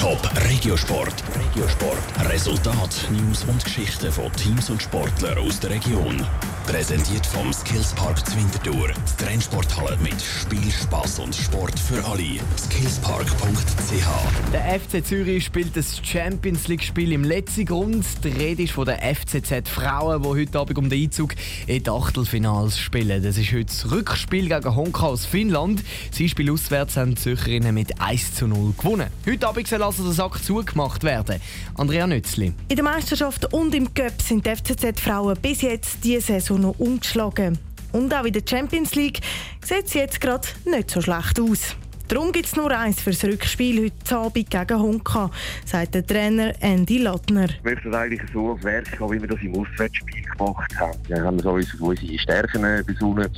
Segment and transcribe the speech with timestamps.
[0.00, 0.18] Top
[0.48, 1.12] Regiosport.
[1.36, 1.98] Regiosport.
[2.32, 6.26] Resultat, News und Geschichten von Teams und Sportlern aus der Region.
[6.66, 8.88] Präsentiert vom Skillspark Zwintertour.
[8.88, 12.38] Die Trennsporthalle mit Spiel, Spass und Sport für alle.
[12.56, 14.52] Skillspark.ch.
[14.52, 18.06] Der FC Zürich spielt das Champions League-Spiel im letzten Grund.
[18.24, 21.34] Die Rede ist von den FCZ Frauen, die heute Abend um den Einzug
[21.66, 23.22] in die Achtelfinals spielen.
[23.22, 25.82] Das ist heute das Rückspiel gegen Honka aus Finnland.
[26.12, 29.08] Sie spielen auswärts, haben die Zürcherinnen mit 1 zu 0 gewonnen.
[29.26, 31.40] Heute Abend soll also der Sack zugemacht werden.
[31.74, 32.52] Andrea Nützli.
[32.68, 37.58] In der Meisterschaft und im Cup sind die FCZ-Frauen bis jetzt diese Saison noch umgeschlagen.
[37.90, 39.20] Und auch in der Champions League
[39.64, 41.74] sieht es jetzt gerade nicht so schlecht aus.
[42.10, 45.30] Darum gibt es nur eins für das Rückspiel heute Abend gegen Honka,
[45.64, 47.46] sagt der Trainer Andy Lattner.
[47.62, 50.98] Wir möchten eigentlich so als Werk haben, wie wir das im Auswärtsspiel gemacht haben.
[51.08, 53.28] Dann haben wir sowieso unsere Stärken äh, besonnen.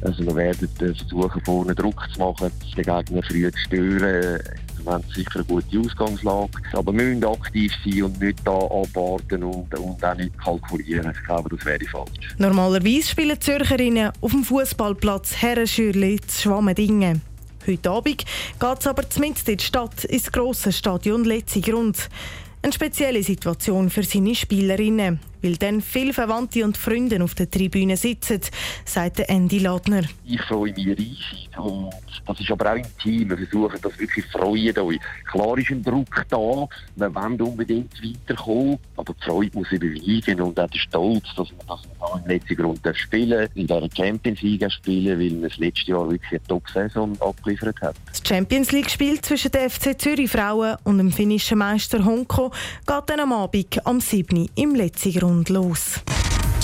[0.00, 4.40] Also wir werden äh, versuchen, vorne Druck zu machen, den Gegner früh zu stören.
[4.82, 9.42] Wir haben sicher eine gute Ausgangslage, aber wir müssen aktiv sein und nicht da abwarten
[9.42, 11.12] und, und auch nicht kalkulieren.
[11.14, 12.34] Ich glaube, das wäre falsch.
[12.38, 17.33] Normalerweise spielen Zürcherinnen auf dem Fußballplatz Herrenschürli zu Schwammendingen.
[17.66, 18.24] Heute Abend
[18.60, 22.10] geht es aber zumindest in die Stadt, ins grosse Stadion Letzigrund.
[22.60, 27.96] Eine spezielle Situation für seine Spielerinnen, weil dann viele Verwandte und Freunde auf der Tribüne
[27.96, 28.40] sitzen,
[28.84, 30.02] sagt Andy Ladner.
[30.24, 31.90] Ich freue mich riesig und
[32.26, 33.28] das ist aber auch im Team.
[33.28, 34.98] Wir versuchen das wirklich freuen euch.
[35.30, 36.38] Klar ist ein Druck da,
[36.96, 41.58] wir wollen unbedingt weiterkommen, aber die Freude muss überwiegen und auch der Stolz, dass wir,
[41.68, 45.58] dass wir da im letzten Grund spielen in dieser Champions League spielen, weil wir das
[45.58, 47.98] letzte Jahr wirklich eine Top-Saison abgeliefert haben.
[48.06, 52.50] Das Champions League-Spiel zwischen der FC Zürich Frauen und dem finnischen Meister Honko
[52.86, 54.48] geht dann am Abend am 7.
[54.54, 54.74] im
[55.34, 56.00] Letzigrund los.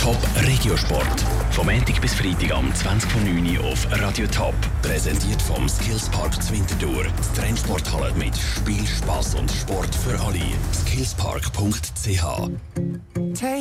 [0.00, 1.24] Top Regiosport.
[1.50, 4.54] Vom Montag bis Freitag am 20.09 Uhr auf Radio Top.
[4.82, 7.04] Präsentiert vom Skillspark Zwintertour.
[7.04, 10.40] Die Trennsporthalle mit Spiel, Spass und Sport für alle.
[10.72, 12.24] Skillspark.ch